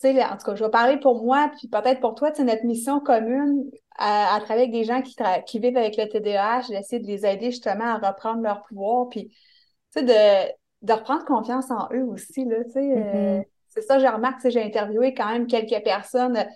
[0.00, 2.44] tu sais, en tout cas, je vais parler pour moi, puis peut-être pour toi, c'est
[2.44, 5.14] notre mission commune à, à, travailler avec des gens qui,
[5.46, 9.28] qui vivent avec le TDAH, d'essayer de les aider justement à reprendre leur pouvoir, puis,
[9.28, 12.80] tu sais, de, de reprendre confiance en eux aussi, là, tu sais.
[12.80, 16.46] Euh, mm-hmm c'est ça, je remarque, j'ai interviewé quand même quelques personnes.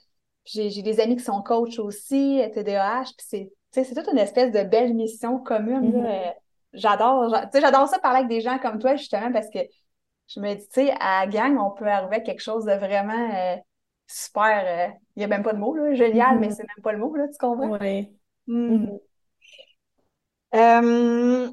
[0.45, 4.95] J'ai des amis qui sont coachs aussi, TDAH, puis c'est toute une espèce de belle
[4.95, 6.03] mission commune.
[6.03, 6.35] Mm-hmm.
[6.75, 9.59] J'adore, j'adore ça parler avec des gens comme toi, justement, parce que
[10.29, 13.35] je me dis, tu sais, à gang, on peut arriver à quelque chose de vraiment
[13.35, 13.57] euh,
[14.07, 14.65] super.
[14.65, 16.55] Euh, il n'y a même pas de mots, là, génial, mais mm-hmm.
[16.55, 17.79] c'est même pas le mot, là, tu comprends?
[17.79, 18.11] Oui.
[18.47, 18.87] Mm.
[20.55, 21.51] Euh,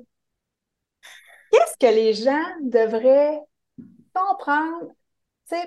[1.52, 3.40] qu'est-ce que les gens devraient
[4.14, 4.92] comprendre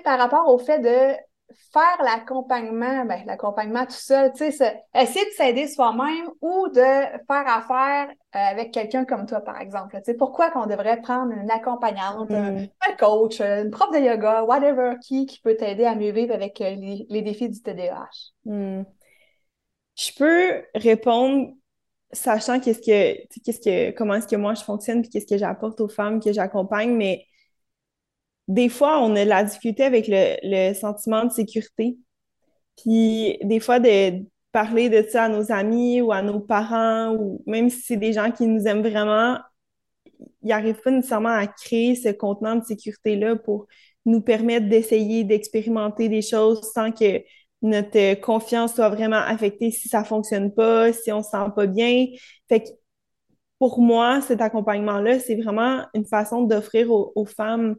[0.03, 1.17] par rapport au fait de
[1.71, 7.47] faire l'accompagnement, ben, l'accompagnement tout seul, tu sais, essayer de s'aider soi-même ou de faire
[7.47, 9.95] affaire euh, avec quelqu'un comme toi, par exemple.
[9.97, 12.67] Tu sais, pourquoi qu'on devrait prendre une accompagnante, un, mm.
[12.99, 16.75] coach, une prof de yoga, whatever, qui, qui peut t'aider à mieux vivre avec euh,
[17.09, 18.09] les, défis du TDAH?
[18.45, 18.83] Mm.
[19.95, 21.53] Je peux répondre
[22.11, 25.81] sachant qu'est-ce que, qu'est-ce que, comment est-ce que moi je fonctionne puis qu'est-ce que j'apporte
[25.81, 27.25] aux femmes que j'accompagne, mais
[28.47, 31.97] des fois, on a de la difficulté avec le, sentiment de sécurité.
[32.77, 37.43] Puis des fois, de parler de ça à nos amis ou à nos parents, ou
[37.45, 39.39] même si c'est des gens qui nous aiment vraiment,
[40.41, 43.67] ils n'arrivent pas nécessairement à créer ce contenant de sécurité-là pour
[44.05, 47.21] nous permettre d'essayer d'expérimenter des choses sans que
[47.61, 52.05] notre confiance soit vraiment affectée si ça fonctionne pas, si on se sent pas bien.
[52.47, 52.69] Fait que
[53.59, 57.75] pour moi, cet accompagnement-là, c'est vraiment une façon d'offrir aux, femmes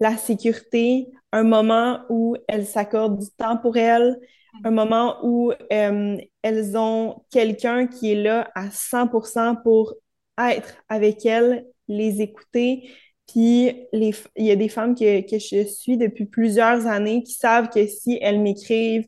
[0.00, 4.18] la sécurité, un moment où elles s'accordent du temps pour elles,
[4.64, 9.94] un moment où euh, elles ont quelqu'un qui est là à 100% pour
[10.38, 12.90] être avec elles, les écouter.
[13.28, 17.32] Puis les, il y a des femmes que, que je suis depuis plusieurs années qui
[17.32, 19.06] savent que si elles m'écrivent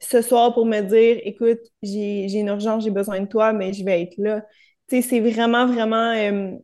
[0.00, 3.84] ce soir pour me dire écoute, j'ai une urgence, j'ai besoin de toi, mais je
[3.84, 4.42] vais être là.
[4.88, 6.56] Tu sais, c'est vraiment, vraiment euh,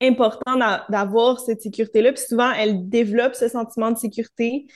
[0.00, 0.56] important
[0.88, 2.12] d'avoir cette sécurité-là.
[2.12, 4.66] Puis souvent, elles développent ce sentiment de sécurité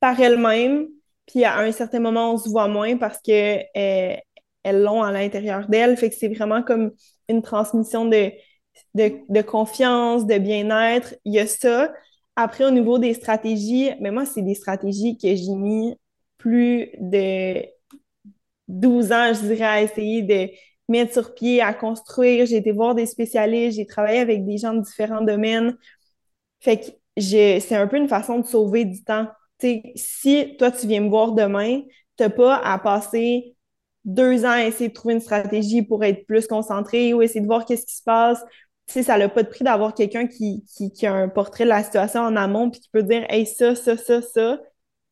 [0.00, 0.88] par elles-mêmes.
[1.26, 4.16] Puis à un certain moment, on se voit moins parce que euh,
[4.62, 5.96] elles l'ont à l'intérieur d'elles.
[5.96, 6.92] Fait que c'est vraiment comme
[7.28, 8.32] une transmission de,
[8.94, 11.14] de, de confiance, de bien-être.
[11.24, 11.92] Il y a ça.
[12.36, 15.96] Après, au niveau des stratégies, mais moi, c'est des stratégies que j'ai mis
[16.38, 17.64] plus de
[18.68, 20.48] 12 ans, je dirais, à essayer de
[20.88, 22.46] mettre sur pied, à construire.
[22.46, 25.76] J'ai été voir des spécialistes, j'ai travaillé avec des gens de différents domaines.
[26.60, 26.86] Fait que
[27.20, 29.28] c'est un peu une façon de sauver du temps.
[29.96, 31.82] si toi, tu viens me voir demain,
[32.16, 33.56] tu n'as pas à passer
[34.04, 37.46] deux ans à essayer de trouver une stratégie pour être plus concentré ou essayer de
[37.46, 38.42] voir qu'est-ce qui se passe.
[38.86, 41.82] Tu ça n'a pas de prix d'avoir quelqu'un qui, qui, a un portrait de la
[41.84, 44.60] situation en amont puis qui peut dire Hey, ça, ça, ça, ça,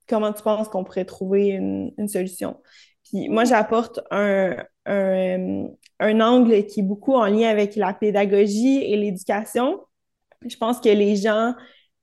[0.08, 2.56] comment tu penses qu'on pourrait trouver une, une solution?
[3.04, 4.56] Puis moi, j'apporte un,
[4.86, 5.66] un,
[6.00, 9.80] un, angle qui est beaucoup en lien avec la pédagogie et l'éducation.
[10.46, 11.54] Je pense que les gens,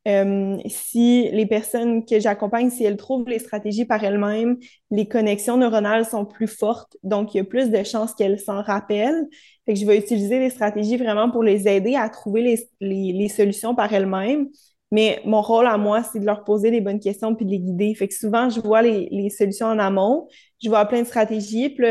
[0.08, 4.58] euh, si les personnes que j'accompagne, si elles trouvent les stratégies par elles-mêmes,
[4.92, 8.62] les connexions neuronales sont plus fortes, donc il y a plus de chances qu'elles s'en
[8.62, 9.28] rappellent.
[9.66, 12.42] Fait que je vais utiliser les stratégies vraiment pour les aider à trouver
[12.82, 14.50] les, les, solutions par elles-mêmes.
[14.92, 17.60] Mais mon rôle à moi, c'est de leur poser les bonnes questions puis de les
[17.60, 17.96] guider.
[17.96, 20.28] Fait que souvent, je vois les, les solutions en amont,
[20.62, 21.86] je vois plein de stratégies, puis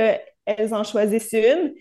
[0.47, 1.75] elles en choisissent une,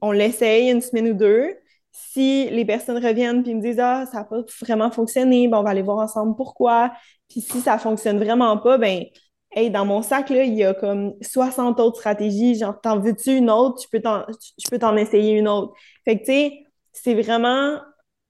[0.00, 1.56] on l'essaye une semaine ou deux.
[1.92, 5.62] Si les personnes reviennent puis me disent Ah, ça n'a pas vraiment fonctionné, ben, on
[5.62, 6.92] va aller voir ensemble pourquoi.
[7.28, 9.04] Puis si ça fonctionne vraiment pas, ben
[9.52, 12.56] hey, dans mon sac, là, il y a comme 60 autres stratégies.
[12.56, 13.82] Genre, t'en veux-tu une autre?
[13.82, 15.74] Je peux t'en, je peux t'en essayer une autre.
[16.04, 17.80] Fait que, tu sais, c'est vraiment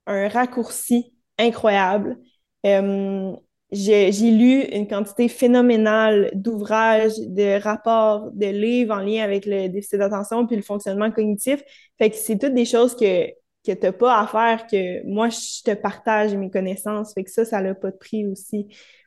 [0.07, 2.19] un raccourci incroyable.
[2.67, 3.35] Euh,
[3.73, 9.99] j'ai lu une quantité phénoménale d'ouvrages, de rapports, de livres en lien avec le déficit
[9.99, 11.63] d'attention puis le fonctionnement cognitif.
[11.99, 15.29] Fait que c'est toutes des choses que, que tu n'as pas à faire, que moi,
[15.29, 17.15] je te partage mes connaissances.
[17.15, 18.67] Fait que ça, ça n'a pas de prix aussi.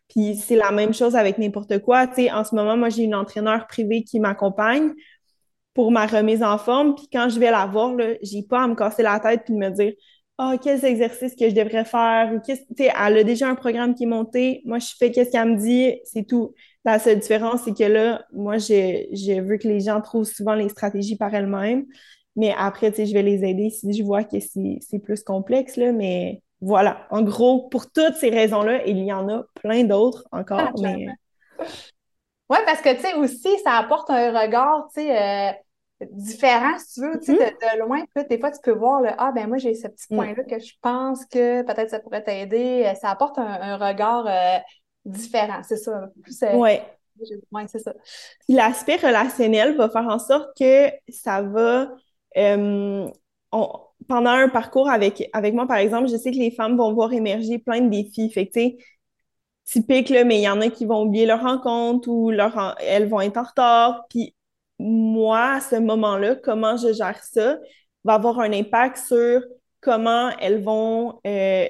[0.10, 2.08] Puis c'est la même chose avec n'importe quoi.
[2.08, 4.94] Tu sais, en ce moment, moi, j'ai une entraîneur privée qui m'accompagne
[5.74, 6.96] pour ma remise en forme.
[6.96, 9.56] Puis quand je vais la voir, là, j'ai pas à me casser la tête puis
[9.56, 9.94] me dire
[10.38, 14.04] ah, quels exercices que je devrais faire, ou qu'est-ce, elle a déjà un programme qui
[14.04, 16.54] est monté, moi je fais qu'est-ce qu'elle me dit, c'est tout.
[16.86, 20.68] La seule différence, c'est que là, moi, j'ai vu que les gens trouvent souvent les
[20.70, 21.86] stratégies par elles-mêmes,
[22.36, 25.78] mais après, tu sais, je vais les aider si je vois que c'est plus complexe,
[25.78, 27.08] là, mais voilà.
[27.10, 31.08] En gros, pour toutes ces raisons-là, il y en a plein d'autres encore, ah, mais...
[32.50, 35.52] Oui, parce que, tu sais, aussi, ça apporte un regard, tu sais, euh,
[36.12, 37.78] différent, si tu veux, tu sais, mm-hmm.
[37.78, 38.04] de, loin.
[38.14, 40.16] Puis des fois, tu peux voir le Ah, ben moi, j'ai ce petit mm.
[40.16, 42.84] point-là que je pense que peut-être ça pourrait t'aider.
[42.86, 44.60] Euh, ça apporte un, regard euh,
[45.06, 46.10] différent, c'est ça.
[46.54, 46.80] Oui.
[47.52, 47.94] Oui, c'est ça.
[48.50, 51.92] L'aspect relationnel va faire en sorte que ça va.
[52.38, 53.08] Euh,
[54.08, 57.14] pendant un parcours avec, avec moi, par exemple, je sais que les femmes vont voir
[57.14, 58.32] émerger plein de défis.
[58.32, 58.78] Fait que, tu sais,
[59.66, 63.08] typique, là, mais il y en a qui vont oublier leur rencontre ou leur, elles
[63.08, 64.06] vont être en retard.
[64.10, 64.36] Puis
[64.84, 67.58] moi, à ce moment-là, comment je gère ça,
[68.04, 69.42] va avoir un impact sur
[69.80, 71.68] comment elles vont euh,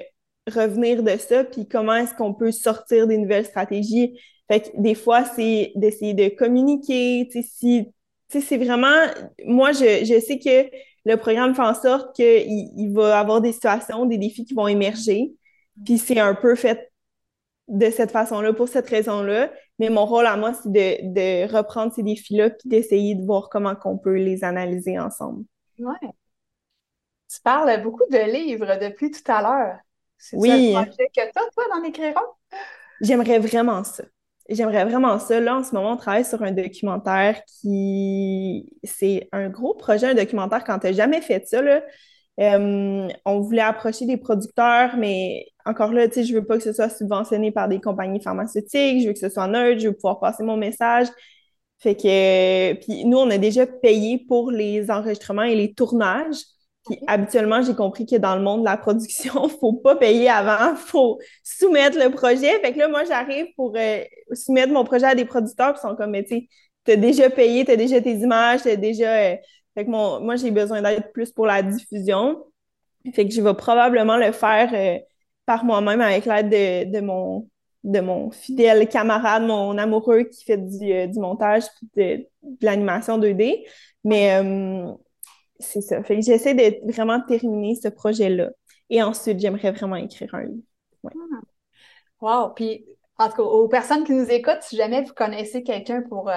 [0.52, 4.18] revenir de ça, puis comment est-ce qu'on peut sortir des nouvelles stratégies.
[4.50, 7.92] Fait que des fois, c'est d'essayer de communiquer, si,
[8.28, 9.06] c'est vraiment,
[9.44, 10.68] moi, je, je sais que
[11.04, 14.66] le programme fait en sorte qu'il il va avoir des situations, des défis qui vont
[14.66, 15.32] émerger,
[15.84, 16.90] puis c'est un peu fait
[17.68, 19.50] de cette façon-là, pour cette raison-là.
[19.78, 23.48] Mais mon rôle à moi, c'est de, de reprendre ces défis-là puis d'essayer de voir
[23.48, 25.44] comment on peut les analyser ensemble.
[25.78, 26.10] Ouais.
[27.32, 29.78] Tu parles beaucoup de livres depuis tout à l'heure.
[30.18, 30.74] C'est oui.
[30.76, 32.56] un projet que toi, toi, d'en écrire un?
[33.00, 34.04] J'aimerais vraiment ça.
[34.48, 35.40] J'aimerais vraiment ça.
[35.40, 38.70] Là, en ce moment, on travaille sur un documentaire qui...
[38.84, 41.60] C'est un gros projet, un documentaire quand tu n'as jamais fait ça.
[41.62, 41.82] Là.
[42.40, 46.62] Euh, on voulait approcher des producteurs, mais encore là, tu sais, je veux pas que
[46.62, 49.94] ce soit subventionné par des compagnies pharmaceutiques, je veux que ce soit neutre, je veux
[49.94, 51.08] pouvoir passer mon message.
[51.78, 56.36] Fait que, puis nous, on a déjà payé pour les enregistrements et les tournages.
[56.86, 60.76] Puis habituellement, j'ai compris que dans le monde de la production, faut pas payer avant,
[60.76, 62.58] faut soumettre le projet.
[62.60, 65.96] Fait que là, moi, j'arrive pour euh, soumettre mon projet à des producteurs qui sont
[65.96, 66.48] comme, mais tu sais,
[66.84, 69.32] t'as déjà payé, t'as déjà tes images, t'as déjà...
[69.32, 69.36] Euh,
[69.74, 72.44] fait que moi, j'ai besoin d'aide plus pour la diffusion.
[73.12, 74.98] Fait que je vais probablement le faire euh,
[75.46, 77.48] par moi-même avec l'aide de, de, mon,
[77.82, 81.64] de mon fidèle camarade, mon amoureux qui fait du, euh, du montage
[81.96, 83.64] et de, de l'animation 2D.
[84.04, 84.92] Mais euh,
[85.58, 86.02] c'est ça.
[86.02, 88.50] Fait que j'essaie de vraiment terminer ce projet-là.
[88.90, 90.62] Et ensuite, j'aimerais vraiment écrire un livre.
[91.02, 91.12] Ouais.
[92.20, 92.50] Wow!
[92.54, 92.86] Puis,
[93.18, 96.30] en tout cas, aux personnes qui nous écoutent, si jamais vous connaissez quelqu'un pour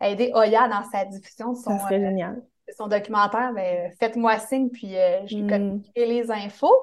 [0.00, 2.42] aider Oya dans sa diffusion, son, ça serait génial
[2.76, 5.82] son documentaire, euh, faites-moi signe, puis euh, je lui mm.
[5.96, 6.74] les infos.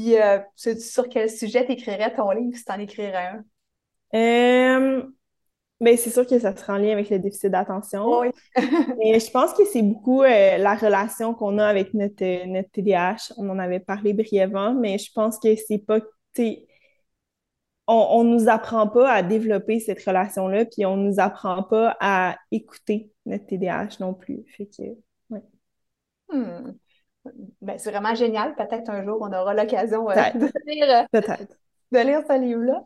[0.00, 3.42] Puis, euh, sur quel sujet tu écrirais ton livre si tu en écrirais
[4.14, 5.02] un?
[5.78, 8.20] Ben, c'est sûr que ça sera en lien avec le déficit d'attention.
[8.20, 8.28] Oui.
[8.98, 13.34] Mais je pense que c'est beaucoup la relation qu'on a avec notre, notre TDAH.
[13.36, 15.98] On en avait parlé brièvement, mais je pense que c'est pas,
[16.38, 16.54] on,
[17.86, 23.10] on nous apprend pas à développer cette relation-là, puis on nous apprend pas à écouter
[23.26, 24.44] notre TDAH non plus.
[24.56, 24.82] Fait que,
[25.30, 25.42] ouais.
[26.30, 26.72] Hmm.
[27.60, 28.54] Ben, c'est vraiment génial.
[28.54, 31.20] Peut-être un jour, on aura l'occasion euh, de, lire, euh,
[31.92, 32.84] de lire ce livre-là.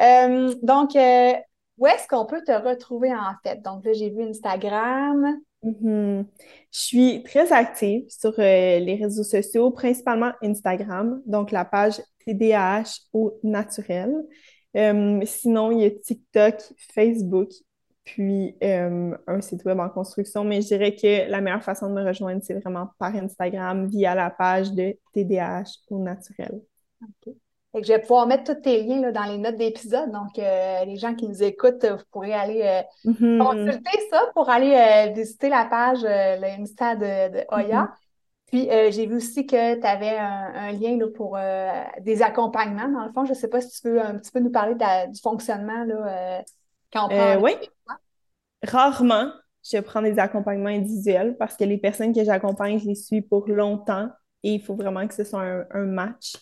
[0.00, 3.62] Euh, donc, où est-ce qu'on peut te retrouver en fait?
[3.62, 5.38] Donc là, j'ai vu Instagram.
[5.62, 6.26] Mm-hmm.
[6.72, 13.38] Je suis très active sur les réseaux sociaux, principalement Instagram, donc la page TDAH au
[13.42, 14.12] naturel.
[15.24, 16.60] sinon, il y a TikTok,
[16.92, 17.48] Facebook
[18.04, 20.44] puis euh, un site web en construction.
[20.44, 24.14] Mais je dirais que la meilleure façon de me rejoindre, c'est vraiment par Instagram via
[24.14, 26.60] la page de TDAH au naturel.
[27.02, 27.34] OK.
[27.74, 30.10] je vais pouvoir mettre tous tes liens là, dans les notes d'épisode.
[30.10, 33.38] Donc, euh, les gens qui nous écoutent, vous pourrez aller euh, mm-hmm.
[33.38, 37.82] consulter ça pour aller visiter la page, le Insta de, Oya.
[37.82, 37.88] Mm-hmm.
[38.46, 41.36] Puis, j'ai vu aussi que tu avais un, lien là, pour
[42.02, 42.88] des accompagnements.
[42.88, 44.74] Dans le fond, je ne sais pas si tu peux un petit peu nous parler
[44.74, 46.42] du fonctionnement là,
[46.96, 47.56] euh, oui.
[48.64, 49.30] Rarement,
[49.62, 53.48] je prends des accompagnements individuels parce que les personnes que j'accompagne, je les suis pour
[53.48, 54.08] longtemps
[54.42, 56.34] et il faut vraiment que ce soit un, match.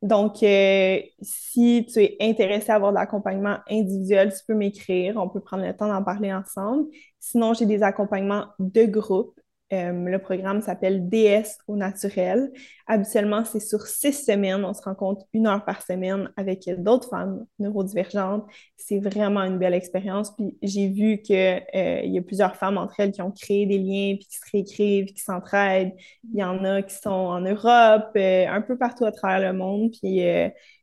[0.00, 5.16] Donc, euh, si tu es intéressé à avoir de l'accompagnement individuel, tu peux m'écrire.
[5.16, 6.88] On peut prendre le temps d'en parler ensemble.
[7.18, 9.38] Sinon, j'ai des accompagnements de groupe
[9.72, 12.50] euh, le programme s'appelle DS au naturel.
[12.86, 14.64] Habituellement, c'est sur six semaines.
[14.64, 18.46] On se rencontre une heure par semaine avec d'autres femmes neurodivergentes.
[18.76, 20.34] C'est vraiment une belle expérience.
[20.34, 23.78] Puis j'ai vu qu'il euh, y a plusieurs femmes entre elles qui ont créé des
[23.78, 25.92] liens, puis qui se réécrivent, qui s'entraident.
[26.32, 29.58] Il y en a qui sont en Europe, euh, un peu partout à travers le
[29.58, 29.92] monde.
[30.00, 30.22] Puis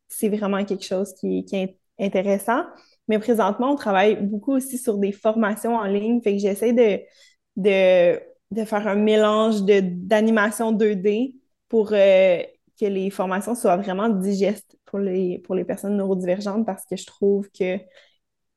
[0.07, 2.63] c'est vraiment quelque chose qui, est intéressant.
[3.07, 6.21] Mais présentement, on travaille beaucoup aussi sur des formations en ligne.
[6.21, 8.19] Fait que j'essaie de
[8.55, 11.35] de faire un mélange d'animation 2D
[11.69, 12.41] pour euh,
[12.79, 17.05] que les formations soient vraiment digestes pour les, pour les personnes neurodivergentes parce que je
[17.05, 17.77] trouve que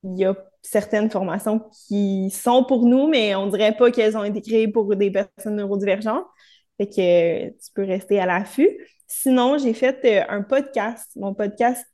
[0.05, 4.25] il y a certaines formations qui sont pour nous, mais on dirait pas qu'elles ont
[4.25, 6.25] été créées pour des personnes neurodivergentes.
[6.77, 8.71] Fait que tu peux rester à l'affût.
[9.09, 11.11] Sinon, j'ai fait euh, un podcast.
[11.17, 11.85] Mon podcast,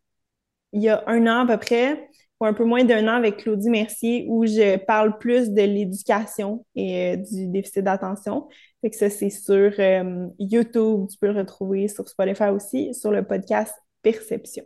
[0.72, 3.70] il y a un an à peu près, un peu moins d'un an avec Claudie
[3.70, 8.48] Mercier où je parle plus de l'éducation et euh, du déficit d'attention.
[8.80, 13.10] Fait que ça, c'est sur euh, YouTube, tu peux le retrouver sur Spotify aussi, sur
[13.10, 14.64] le podcast Perception.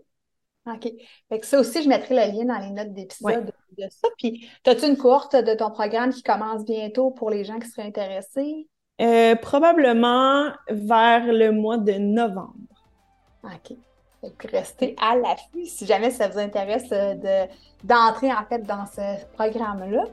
[0.67, 0.93] OK.
[1.29, 4.09] Fait que ça aussi, je mettrai le lien dans les notes d'épisode de, ça.
[4.19, 7.87] Puis, as-tu une courte de ton programme qui commence bientôt pour les gens qui seraient
[7.87, 8.67] intéressés?
[9.01, 12.55] Euh, probablement vers le mois de novembre.
[13.45, 13.79] OK.
[14.23, 17.49] Restez à l'affût si jamais ça vous intéresse euh, de,
[17.85, 20.05] d'entrer en fait dans ce programme-là.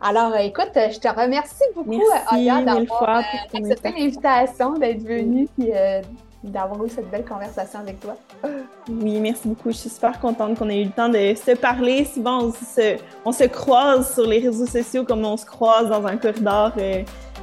[0.00, 6.00] Alors, euh, écoute, je te remercie beaucoup, Aya, d'avoir euh, accepté l'invitation, d'être venue et
[6.44, 8.16] d'avoir eu cette belle conversation avec toi.
[8.88, 9.70] Oui, merci beaucoup.
[9.70, 12.04] Je suis super contente qu'on ait eu le temps de se parler.
[12.04, 16.06] Souvent, on se, on se croise sur les réseaux sociaux comme on se croise dans
[16.06, 16.72] un corridor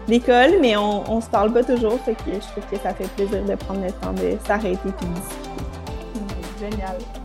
[0.08, 2.00] d'école, mais on ne se parle pas toujours.
[2.00, 5.06] Fait que je trouve que ça fait plaisir de prendre le temps de s'arrêter et
[5.06, 5.53] de discuter.
[6.64, 7.23] Genial.